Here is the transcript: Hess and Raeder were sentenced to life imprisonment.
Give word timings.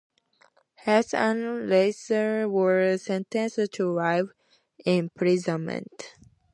Hess 0.77 1.13
and 1.13 1.69
Raeder 1.69 2.49
were 2.49 2.97
sentenced 2.97 3.71
to 3.73 3.87
life 3.91 4.29
imprisonment. 4.83 6.15